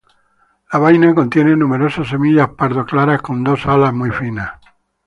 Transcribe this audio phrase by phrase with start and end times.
[0.73, 4.53] La vaina contiene numerosas semillas pardo claras con dos alas muy finas.